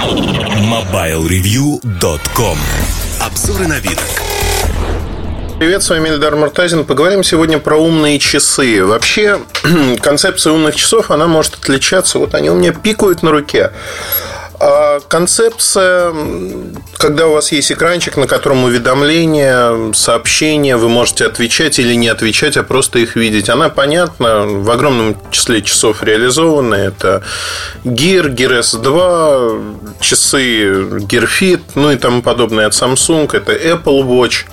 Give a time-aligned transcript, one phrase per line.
[0.00, 2.58] MobileReview.com
[3.20, 3.98] Обзоры на вид.
[5.58, 6.86] Привет, с вами Эльдар Муртазин.
[6.86, 8.82] Поговорим сегодня про умные часы.
[8.82, 9.40] Вообще,
[10.00, 12.18] концепция умных часов, она может отличаться.
[12.18, 13.72] Вот они у меня пикают на руке.
[14.62, 16.12] А концепция,
[16.98, 22.58] когда у вас есть экранчик, на котором уведомления, сообщения, вы можете отвечать или не отвечать,
[22.58, 26.74] а просто их видеть, она понятна, в огромном числе часов реализована.
[26.74, 27.22] Это
[27.84, 30.64] Gear, Gear S2, часы
[31.08, 34.44] Gear Fit, ну и тому подобное от Samsung, это Apple Watch.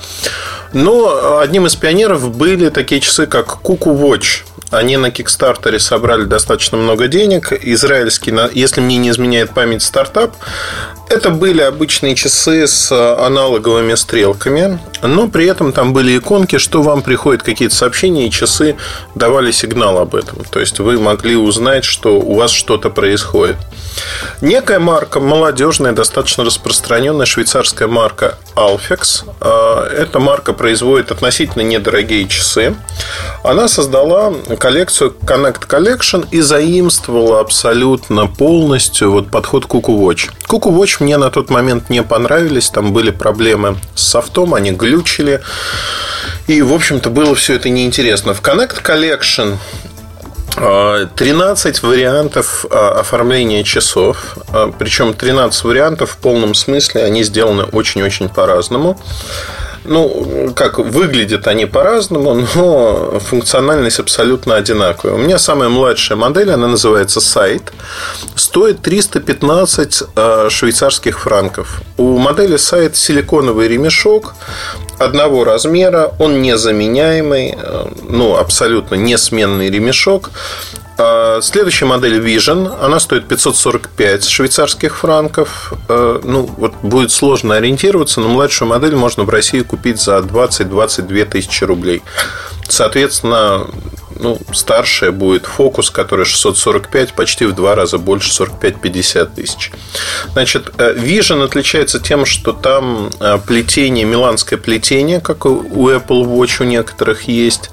[0.71, 6.77] Но одним из пионеров были такие часы, как Cuckoo Watch– они на Кикстартере собрали достаточно
[6.77, 7.53] много денег.
[7.53, 10.35] Израильский, если мне не изменяет память, стартап.
[11.09, 17.01] Это были обычные часы с аналоговыми стрелками, но при этом там были иконки, что вам
[17.01, 18.75] приходят какие-то сообщения, и часы
[19.15, 20.43] давали сигнал об этом.
[20.43, 23.55] То есть вы могли узнать, что у вас что-то происходит.
[24.41, 29.23] Некая марка, молодежная, достаточно распространенная швейцарская марка Alfex.
[29.39, 32.75] А, эта марка производит относительно недорогие часы.
[33.47, 40.29] Она создала коллекцию Connect Collection и заимствовала абсолютно полностью вот подход Cuckoo Watch.
[40.49, 42.69] Cuckoo Watch мне на тот момент не понравились.
[42.69, 45.39] Там были проблемы с софтом, они глючили.
[46.47, 48.33] И, в общем-то, было все это неинтересно.
[48.33, 49.55] В Connect Collection
[50.57, 54.37] 13 вариантов а, оформления часов.
[54.51, 58.99] А, Причем 13 вариантов в полном смысле они сделаны очень-очень по-разному.
[59.87, 65.15] Ну, как выглядят они по-разному, но функциональность абсолютно одинаковая.
[65.15, 67.71] У меня самая младшая модель, она называется Сайт,
[68.35, 71.81] стоит 315 а, швейцарских франков.
[71.97, 74.35] У модели Сайт силиконовый ремешок
[74.97, 80.31] одного размера, он незаменяемый, э, ну, абсолютно несменный ремешок.
[80.97, 85.73] А, следующая модель Vision, она стоит 545 швейцарских франков.
[85.87, 91.25] Э, ну, вот будет сложно ориентироваться, но младшую модель можно в России купить за 20-22
[91.25, 92.01] тысячи рублей.
[92.67, 93.67] Соответственно,
[94.19, 99.71] ну, старшая будет фокус, который 645, почти в два раза больше, 45-50 тысяч.
[100.33, 106.61] Значит, э, Vision отличается тем, что там э, плетение, миланское плетение, как у Apple Watch
[106.61, 107.69] у некоторых есть.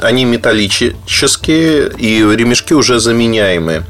[0.00, 3.84] Они металлические, и ремешки уже заменяемые.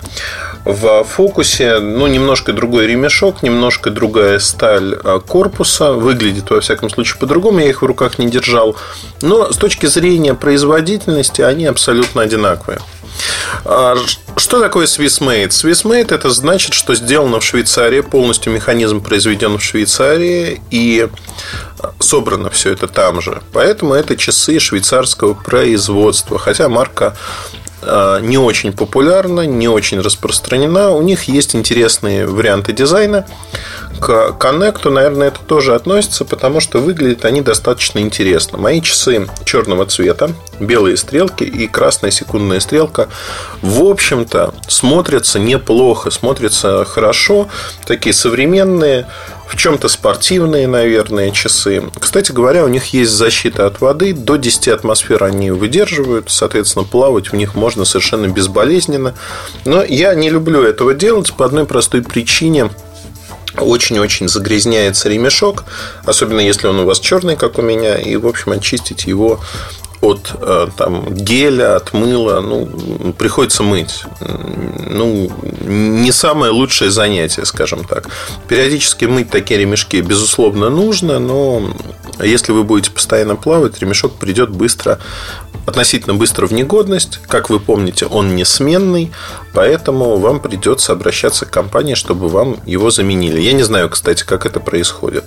[0.66, 5.93] В фокусе, ну, немножко другой ремешок, немножко другая сталь а, корпуса.
[5.93, 7.60] Выглядит, во всяком случае, по-другому.
[7.60, 8.75] Я их в руках не держал.
[9.22, 12.81] Но с точки зрения производительности они абсолютно одинаковые.
[13.65, 13.94] А,
[14.37, 15.50] что такое Swissmade?
[15.50, 21.09] Swissmade это значит, что сделано в Швейцарии, полностью механизм произведен в Швейцарии и
[22.00, 23.41] собрано все это там же.
[23.53, 26.41] Поэтому это часы швейцарского производства.
[26.41, 27.16] Хотя марка
[28.23, 30.91] не очень популярна, не очень распространена.
[30.93, 33.27] У них есть интересные варианты дизайна.
[34.01, 38.59] К Connect, наверное, это тоже относится, потому что выглядят они достаточно интересно.
[38.59, 40.31] Мои часы черного цвета,
[40.61, 43.09] белые стрелки и красная секундная стрелка,
[43.62, 47.49] в общем-то, смотрятся неплохо, смотрятся хорошо,
[47.87, 49.06] такие современные,
[49.47, 51.85] в чем-то спортивные, наверное, часы.
[51.99, 54.12] Кстати говоря, у них есть защита от воды.
[54.12, 56.31] До 10 атмосфер они выдерживают.
[56.31, 59.15] Соответственно, плавать в них можно совершенно безболезненно.
[59.65, 62.71] Но я не люблю этого делать по одной простой причине
[63.59, 65.65] очень-очень загрязняется ремешок,
[66.05, 69.41] особенно если он у вас черный, как у меня, и, в общем, очистить его
[70.00, 72.67] от э, там, геля, от мыла, ну,
[73.19, 74.05] приходится мыть.
[74.91, 75.31] Ну,
[75.61, 78.09] не самое лучшее занятие, скажем так.
[78.49, 81.71] Периодически мыть такие ремешки, безусловно, нужно, но
[82.21, 84.99] если вы будете постоянно плавать, ремешок придет быстро,
[85.66, 87.21] относительно быстро в негодность.
[87.27, 89.12] Как вы помните, он не сменный,
[89.53, 93.41] поэтому вам придется обращаться к компании, чтобы вам его заменили.
[93.41, 95.25] Я не знаю, кстати, как это происходит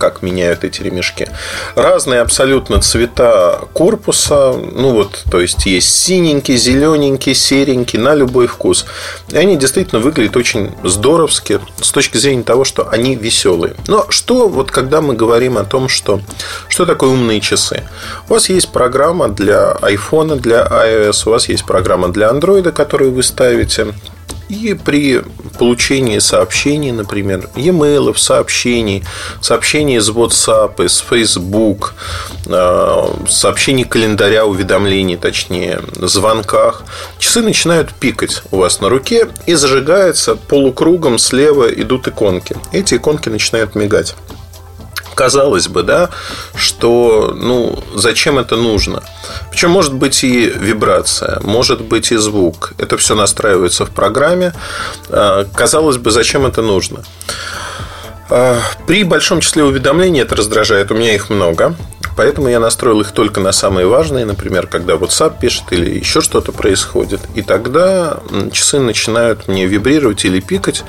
[0.00, 1.28] как меняют эти ремешки.
[1.76, 4.54] Разные абсолютно цвета корпуса.
[4.54, 8.86] Ну вот, то есть есть синенький, зелененький, серенький, на любой вкус.
[9.28, 13.74] И они действительно выглядят очень здоровски с точки зрения того, что они веселые.
[13.86, 16.20] Но что вот когда мы говорим о том, что,
[16.68, 17.82] что такое умные часы?
[18.28, 23.12] У вас есть программа для iPhone, для iOS, у вас есть программа для Android, которую
[23.12, 23.94] вы ставите.
[24.48, 25.22] И при
[25.60, 29.04] получении сообщений, например, e-mail, сообщений,
[29.42, 31.92] сообщений из WhatsApp, из Facebook,
[32.46, 36.84] э, сообщений календаря, уведомлений, точнее, звонках,
[37.18, 42.56] часы начинают пикать у вас на руке и зажигается полукругом слева идут иконки.
[42.72, 44.14] Эти иконки начинают мигать.
[45.14, 46.10] Казалось бы, да,
[46.54, 49.02] что, ну, зачем это нужно?
[49.50, 52.72] Причем может быть и вибрация, может быть и звук.
[52.78, 54.52] Это все настраивается в программе.
[55.08, 57.04] А, казалось бы, зачем это нужно?
[58.30, 60.90] А, при большом числе уведомлений это раздражает.
[60.90, 61.74] У меня их много.
[62.16, 66.52] Поэтому я настроил их только на самые важные, например, когда WhatsApp пишет или еще что-то
[66.52, 67.20] происходит.
[67.34, 68.18] И тогда
[68.52, 70.84] часы начинают мне вибрировать или пикать.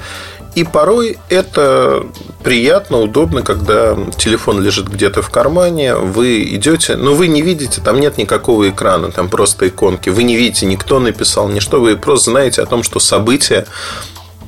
[0.54, 2.06] И порой это
[2.44, 8.00] приятно, удобно, когда телефон лежит где-то в кармане, вы идете, но вы не видите, там
[8.00, 10.10] нет никакого экрана, там просто иконки.
[10.10, 13.66] Вы не видите, никто написал, ничто, вы просто знаете о том, что событие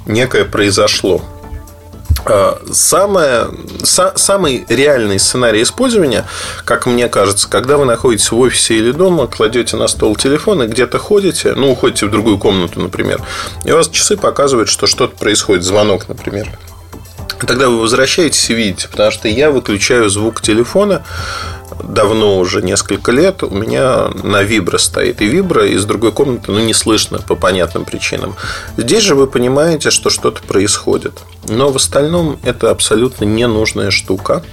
[0.05, 1.21] некое произошло.
[2.25, 3.47] А, самое,
[3.83, 6.25] са, самый реальный сценарий использования,
[6.63, 10.67] как мне кажется, когда вы находитесь в офисе или дома, кладете на стол телефон и
[10.67, 13.21] где-то ходите, ну, уходите в другую комнату, например,
[13.65, 16.49] и у вас часы показывают, что что-то происходит, звонок, например.
[17.45, 21.03] Тогда вы возвращаетесь и видите, потому что я выключаю звук телефона,
[21.83, 25.21] давно уже несколько лет у меня на вибро стоит.
[25.21, 28.35] И вибро из другой комнаты ну, не слышно по понятным причинам.
[28.77, 31.19] Здесь же вы понимаете, что что-то происходит.
[31.47, 34.43] Но в остальном это абсолютно ненужная штука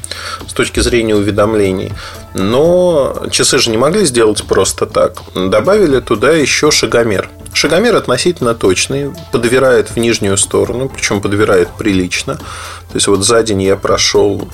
[0.46, 1.92] с точки зрения уведомлений.
[2.34, 5.22] Но часы же не могли сделать просто так.
[5.34, 7.30] Добавили туда еще шагомер.
[7.52, 12.36] Шагомер относительно точный, подвирает в нижнюю сторону, причем подвирает прилично.
[12.36, 14.48] То есть вот за день я прошел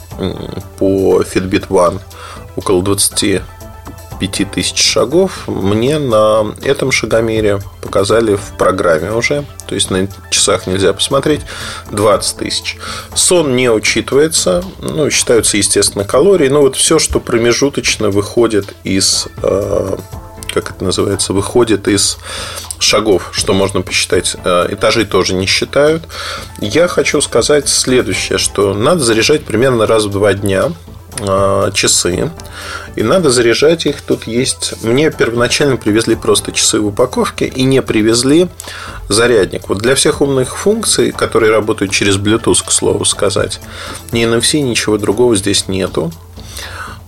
[0.78, 2.00] по Fitbit One
[2.56, 3.42] около 20
[4.18, 10.92] 5000 шагов мне на этом шагомере показали в программе уже, то есть на часах нельзя
[10.92, 11.42] посмотреть,
[11.90, 12.76] 20 тысяч.
[13.14, 19.96] Сон не учитывается, ну, считаются, естественно, калории, но вот все, что промежуточно выходит из э,
[20.56, 22.18] как это называется, выходит из
[22.78, 24.36] шагов, что можно посчитать.
[24.42, 26.04] Э, этажи тоже не считают.
[26.60, 30.72] Я хочу сказать следующее, что надо заряжать примерно раз в два дня
[31.74, 32.30] часы.
[32.96, 34.00] И надо заряжать их.
[34.02, 34.82] Тут есть...
[34.82, 38.48] Мне первоначально привезли просто часы в упаковке и не привезли
[39.08, 39.68] зарядник.
[39.68, 43.60] Вот для всех умных функций, которые работают через Bluetooth, к слову сказать,
[44.12, 46.12] ни NFC, ничего другого здесь нету.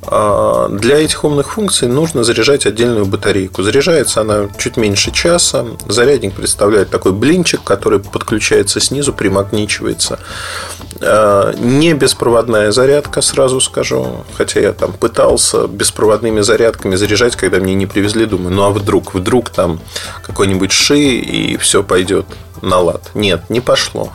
[0.07, 3.63] А, для этих умных функций нужно заряжать отдельную батарейку.
[3.63, 5.67] Заряжается она чуть меньше часа.
[5.87, 10.19] Зарядник представляет такой блинчик, который подключается снизу, примагничивается.
[11.01, 14.25] А, не беспроводная зарядка, сразу скажу.
[14.37, 18.27] Хотя я там пытался беспроводными зарядками заряжать, когда мне не привезли.
[18.27, 19.81] Думаю, ну а вдруг, вдруг там
[20.23, 22.27] какой-нибудь ши и все пойдет
[22.63, 23.11] на лад.
[23.15, 24.13] Нет, не пошло.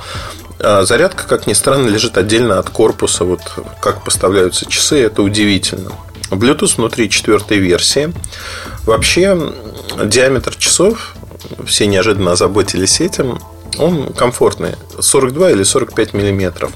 [0.63, 3.25] А зарядка, как ни странно, лежит отдельно от корпуса.
[3.25, 3.41] Вот
[3.81, 5.91] как поставляются часы, это удивительно.
[6.29, 8.13] Bluetooth внутри четвертой версии.
[8.85, 9.37] Вообще,
[10.05, 11.15] диаметр часов,
[11.65, 13.39] все неожиданно озаботились этим,
[13.77, 16.71] он комфортный, 42 или 45 миллиметров.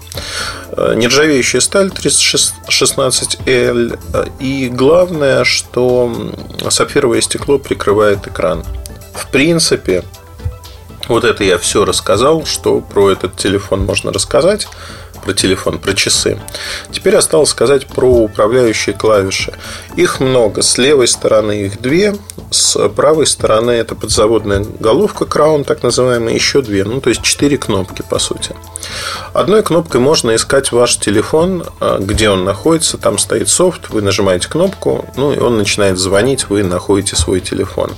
[0.75, 3.99] Нержавеющая сталь 316L.
[4.39, 6.33] И главное, что
[6.69, 8.63] сапфировое стекло прикрывает экран.
[9.13, 10.03] В принципе,
[11.07, 14.67] вот это я все рассказал, что про этот телефон можно рассказать
[15.27, 16.39] про телефон, про часы.
[16.89, 19.53] Теперь осталось сказать про управляющие клавиши.
[19.97, 20.61] Их много.
[20.61, 22.15] С левой стороны их две,
[22.49, 26.85] с правой стороны это подзаводная головка Crown, так называемая, еще две.
[26.85, 28.55] Ну, то есть четыре кнопки, по сути.
[29.33, 32.97] Одной кнопкой можно искать ваш телефон, а, где он находится.
[32.97, 37.91] Там стоит софт, вы нажимаете кнопку, ну и он начинает звонить, вы находите свой телефон.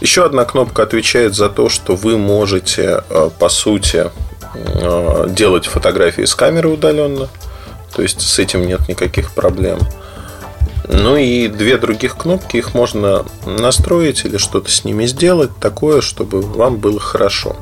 [0.00, 4.12] Еще одна кнопка отвечает за то, что вы можете, а, по сути,
[5.28, 7.28] делать фотографии с камеры удаленно.
[7.94, 9.78] То есть с этим нет никаких проблем.
[10.88, 16.42] Ну и две других кнопки, их можно настроить или что-то с ними сделать такое, чтобы
[16.42, 17.56] вам было хорошо.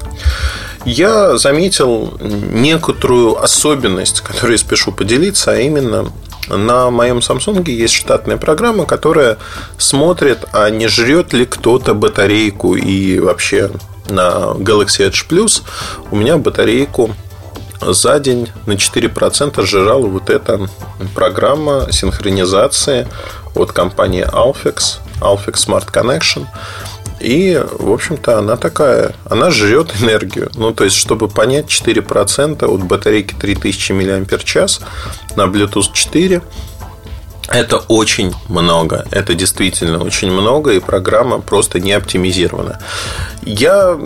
[0.85, 6.11] Я заметил некоторую особенность, которую я спешу поделиться, а именно
[6.49, 9.39] на моем Samsung есть штатная программа, которая
[9.79, 13.71] смотрит, а не жрет ли кто-то батарейку и вообще
[14.13, 15.63] на Galaxy Edge Plus
[16.11, 17.15] у меня батарейку
[17.81, 20.69] за день на 4% сжирала вот эта
[21.15, 23.09] программа синхронизации
[23.55, 26.47] от компании Alfix, Alfix Smart Connection.
[27.21, 30.51] И, в общем-то, она такая, она жрет энергию.
[30.55, 34.79] Ну, то есть, чтобы понять, 4% от батарейки 3000 мАч
[35.37, 36.43] на Bluetooth 4
[37.49, 39.07] это очень много.
[39.11, 42.79] Это действительно очень много, и программа просто не оптимизирована.
[43.43, 43.99] Я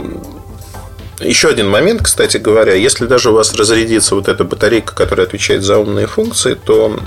[1.20, 5.62] еще один момент, кстати говоря, если даже у вас разрядится вот эта батарейка, которая отвечает
[5.62, 6.98] за умные функции, то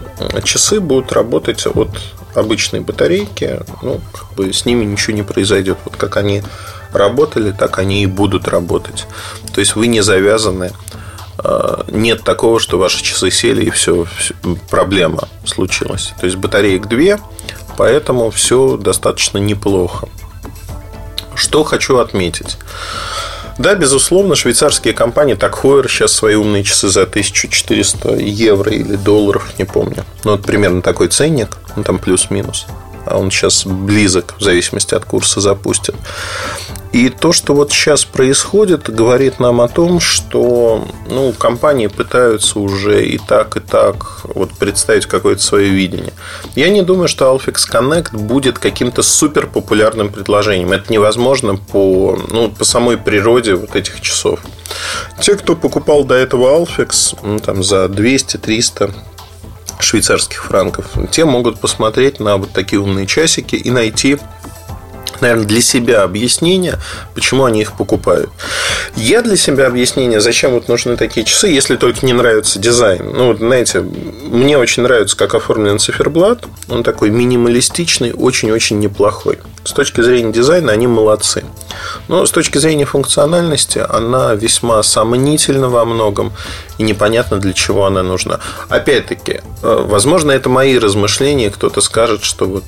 [0.43, 1.89] часы будут работать от
[2.33, 5.77] обычной батарейки, ну, как бы с ними ничего не произойдет.
[5.85, 6.41] Вот как они
[6.91, 9.05] работали, так они и будут работать.
[9.53, 10.71] То есть вы не завязаны
[11.87, 14.33] нет такого, что ваши часы сели и все, все
[14.69, 16.13] проблема случилась.
[16.19, 17.19] То есть батареек две,
[17.77, 20.07] поэтому все достаточно неплохо.
[21.35, 22.57] Что хочу отметить.
[23.57, 29.51] Да, безусловно, швейцарские компании так Heuer сейчас свои умные часы за 1400 евро или долларов,
[29.57, 30.05] не помню.
[30.23, 32.67] Ну, вот примерно такой ценник, ну, там плюс-минус
[33.09, 35.95] а он сейчас близок, в зависимости от курса запустят.
[36.91, 43.05] И то, что вот сейчас происходит, говорит нам о том, что ну, компании пытаются уже
[43.05, 46.13] и так, и так вот представить какое-то свое видение.
[46.55, 50.71] Я не думаю, что Alfix Connect будет каким-то супер популярным предложением.
[50.71, 54.39] Это невозможно по, ну, по самой природе вот этих часов.
[55.21, 58.95] Те, кто покупал до этого Alfix ну, там, за 200-300
[59.79, 64.17] швейцарских франков, те могут посмотреть на вот такие умные часики и найти
[65.21, 66.75] наверное, для себя объяснение,
[67.13, 68.29] почему они их покупают.
[68.95, 73.11] Я для себя объяснение, зачем вот нужны такие часы, если только не нравится дизайн.
[73.13, 76.45] Ну, вот, знаете, мне очень нравится, как оформлен циферблат.
[76.67, 79.39] Он такой минималистичный, очень-очень неплохой.
[79.69, 81.45] С точки зрения дизайна они молодцы.
[82.07, 86.33] Но с точки зрения функциональности она весьма сомнительна во многом
[86.79, 88.39] и непонятно для чего она нужна.
[88.67, 91.51] Опять-таки, э, возможно, это мои размышления.
[91.51, 92.63] Кто-то скажет, что вот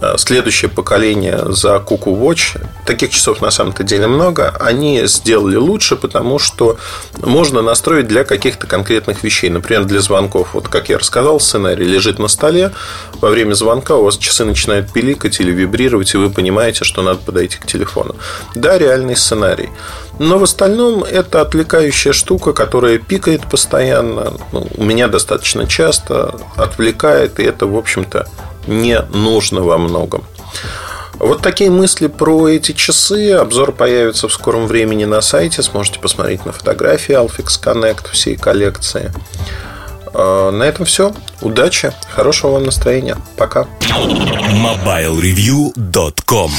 [0.00, 5.96] Э, следующее поколение за Cuckoo Watch, таких часов на самом-то деле много, они сделали лучше,
[5.96, 6.76] потому что
[7.20, 9.50] можно настроить для каких-то конкретных вещей.
[9.50, 10.50] Например, для звонков.
[10.52, 12.72] Вот как я рассказал, сценарий лежит на столе.
[13.20, 17.20] Во время звонка у вас часы начинают пиликать или вибрировать, и вы понимаете, что надо
[17.20, 18.16] подойти к телефону.
[18.54, 19.70] Да, реальный сценарий.
[20.18, 24.32] Но в остальном это отвлекающая штука, которая пикает постоянно.
[24.52, 28.28] Ну, у меня достаточно часто отвлекает, и это, в общем-то,
[28.66, 30.24] не нужно во многом.
[31.18, 33.32] Вот такие мысли про эти часы.
[33.32, 35.62] Обзор появится в скором времени на сайте.
[35.62, 39.12] Сможете посмотреть на фотографии Alfix Connect всей коллекции.
[40.14, 41.12] А, на этом все.
[41.40, 43.16] Удачи, хорошего вам настроения.
[43.36, 43.66] Пока.
[44.52, 46.50] MobileReview.com